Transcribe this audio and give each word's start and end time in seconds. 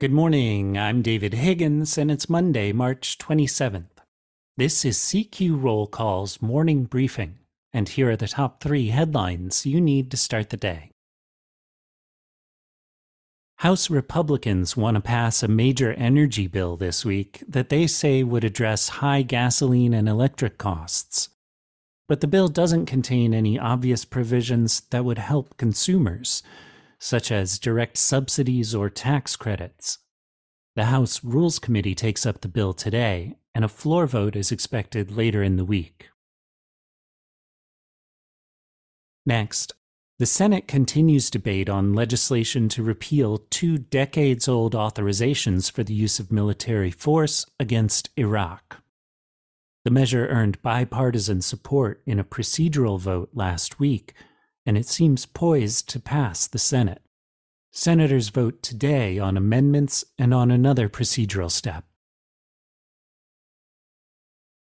Good 0.00 0.12
morning. 0.12 0.78
I'm 0.78 1.02
David 1.02 1.34
Higgins, 1.34 1.98
and 1.98 2.08
it's 2.08 2.30
Monday, 2.30 2.70
March 2.70 3.18
27th. 3.18 3.98
This 4.56 4.84
is 4.84 4.96
CQ 4.96 5.60
Roll 5.60 5.88
Call's 5.88 6.40
morning 6.40 6.84
briefing, 6.84 7.40
and 7.72 7.88
here 7.88 8.08
are 8.10 8.16
the 8.16 8.28
top 8.28 8.62
three 8.62 8.90
headlines 8.90 9.66
you 9.66 9.80
need 9.80 10.12
to 10.12 10.16
start 10.16 10.50
the 10.50 10.56
day. 10.56 10.92
House 13.56 13.90
Republicans 13.90 14.76
want 14.76 14.94
to 14.94 15.00
pass 15.00 15.42
a 15.42 15.48
major 15.48 15.92
energy 15.94 16.46
bill 16.46 16.76
this 16.76 17.04
week 17.04 17.42
that 17.48 17.68
they 17.68 17.88
say 17.88 18.22
would 18.22 18.44
address 18.44 19.00
high 19.02 19.22
gasoline 19.22 19.94
and 19.94 20.08
electric 20.08 20.58
costs. 20.58 21.30
But 22.06 22.20
the 22.20 22.28
bill 22.28 22.46
doesn't 22.46 22.86
contain 22.86 23.34
any 23.34 23.58
obvious 23.58 24.04
provisions 24.04 24.78
that 24.90 25.04
would 25.04 25.18
help 25.18 25.56
consumers 25.56 26.44
such 26.98 27.30
as 27.30 27.58
direct 27.58 27.96
subsidies 27.96 28.74
or 28.74 28.90
tax 28.90 29.36
credits. 29.36 29.98
The 30.76 30.86
House 30.86 31.24
Rules 31.24 31.58
Committee 31.58 31.94
takes 31.94 32.24
up 32.26 32.40
the 32.40 32.48
bill 32.48 32.72
today, 32.72 33.36
and 33.54 33.64
a 33.64 33.68
floor 33.68 34.06
vote 34.06 34.36
is 34.36 34.52
expected 34.52 35.10
later 35.10 35.42
in 35.42 35.56
the 35.56 35.64
week. 35.64 36.10
Next, 39.26 39.72
the 40.18 40.26
Senate 40.26 40.66
continues 40.66 41.30
debate 41.30 41.68
on 41.68 41.94
legislation 41.94 42.68
to 42.70 42.82
repeal 42.82 43.38
two 43.50 43.78
decades 43.78 44.48
old 44.48 44.74
authorizations 44.74 45.70
for 45.70 45.84
the 45.84 45.94
use 45.94 46.18
of 46.18 46.32
military 46.32 46.90
force 46.90 47.46
against 47.60 48.10
Iraq. 48.16 48.82
The 49.84 49.92
measure 49.92 50.26
earned 50.26 50.60
bipartisan 50.60 51.40
support 51.40 52.02
in 52.04 52.18
a 52.18 52.24
procedural 52.24 52.98
vote 52.98 53.30
last 53.32 53.78
week 53.78 54.12
and 54.68 54.76
it 54.76 54.86
seems 54.86 55.24
poised 55.24 55.88
to 55.88 55.98
pass 55.98 56.46
the 56.46 56.58
Senate. 56.58 57.00
Senators 57.72 58.28
vote 58.28 58.62
today 58.62 59.18
on 59.18 59.34
amendments 59.34 60.04
and 60.18 60.34
on 60.34 60.50
another 60.50 60.90
procedural 60.90 61.50
step. 61.50 61.84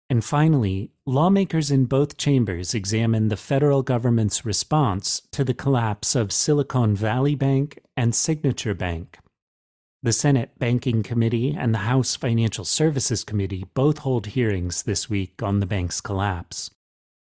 And 0.09 0.23
finally, 0.23 0.91
lawmakers 1.05 1.71
in 1.71 1.87
both 1.87 2.15
chambers 2.15 2.73
examine 2.73 3.27
the 3.27 3.35
federal 3.35 3.83
government's 3.83 4.45
response 4.45 5.23
to 5.33 5.43
the 5.43 5.53
collapse 5.53 6.15
of 6.15 6.31
Silicon 6.31 6.95
Valley 6.95 7.35
Bank 7.35 7.77
and 7.97 8.15
Signature 8.15 8.73
Bank. 8.73 9.19
The 10.03 10.13
Senate 10.13 10.57
Banking 10.57 11.03
Committee 11.03 11.53
and 11.53 11.73
the 11.73 11.79
House 11.79 12.15
Financial 12.15 12.63
Services 12.63 13.25
Committee 13.25 13.65
both 13.73 13.97
hold 13.97 14.27
hearings 14.27 14.83
this 14.83 15.09
week 15.09 15.43
on 15.43 15.59
the 15.59 15.65
bank's 15.65 15.99
collapse. 15.99 16.71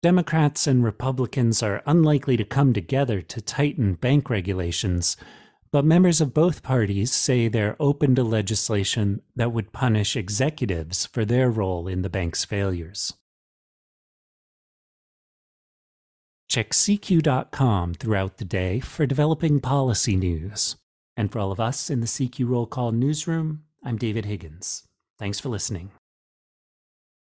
Democrats 0.02 0.66
and 0.66 0.82
Republicans 0.82 1.62
are 1.62 1.84
unlikely 1.86 2.38
to 2.38 2.46
come 2.46 2.72
together 2.72 3.22
to 3.22 3.42
tighten 3.42 3.96
bank 3.96 4.30
regulations, 4.30 5.18
but 5.74 5.84
members 5.84 6.22
of 6.22 6.34
both 6.34 6.64
parties 6.64 7.12
say 7.12 7.50
they're 7.50 7.76
open 7.82 8.16
to 8.16 8.24
legislation 8.24 9.22
that 9.36 9.52
would 9.52 9.74
punish 9.74 10.16
executives 10.16 11.06
for 11.06 11.26
their 11.26 11.50
role 11.50 11.86
in 11.86 12.02
the 12.02 12.10
bank's 12.10 12.46
failures. 12.46 13.14
Check 16.48 16.72
CQ.com 16.72 17.96
throughout 17.96 18.38
the 18.38 18.46
day 18.46 18.80
for 18.80 19.06
developing 19.06 19.60
policy 19.60 20.16
news. 20.16 20.78
And 21.18 21.30
for 21.30 21.40
all 21.40 21.52
of 21.52 21.60
us 21.60 21.90
in 21.90 22.00
the 22.00 22.08
CQ 22.08 22.48
Roll 22.48 22.66
Call 22.66 22.94
newsroom, 22.94 23.64
I'm 23.84 23.98
David 23.98 24.26
Higgins. 24.26 24.84
Thanks 25.20 25.42
for 25.42 25.50
listening. 25.50 25.92